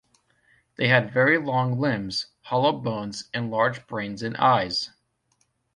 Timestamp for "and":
3.35-3.51, 4.23-4.35